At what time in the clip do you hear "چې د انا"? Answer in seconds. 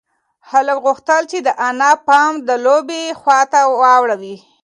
1.31-1.91